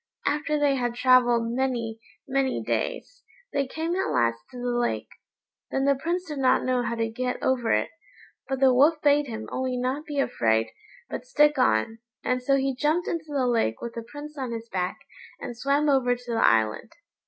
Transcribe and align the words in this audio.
After 0.25 0.57
they 0.57 0.77
had 0.77 0.95
travelled 0.95 1.51
many, 1.51 1.99
many 2.27 2.63
days, 2.63 3.23
they 3.53 3.67
came 3.67 3.93
at 3.95 4.09
last 4.09 4.39
to 4.49 4.57
the 4.57 4.75
lake. 4.75 5.09
Then 5.69 5.85
the 5.85 5.93
Prince 5.93 6.25
did 6.25 6.39
not 6.39 6.63
know 6.63 6.81
how 6.81 6.95
to 6.95 7.07
get 7.07 7.37
over 7.43 7.71
it, 7.71 7.91
but 8.49 8.59
the 8.59 8.73
Wolf 8.73 8.99
bade 9.03 9.27
him 9.27 9.47
only 9.51 9.77
not 9.77 10.05
be 10.07 10.19
afraid, 10.19 10.71
but 11.07 11.27
stick 11.27 11.59
on, 11.59 11.99
and 12.23 12.41
so 12.41 12.55
he 12.55 12.73
jumped 12.73 13.07
into 13.07 13.25
the 13.31 13.45
lake 13.45 13.79
with 13.79 13.93
the 13.93 14.01
Prince 14.01 14.39
on 14.39 14.53
his 14.53 14.67
back, 14.69 14.97
and 15.39 15.55
swam 15.55 15.87
over 15.87 16.15
to 16.15 16.31
the 16.31 16.43
island. 16.43 16.93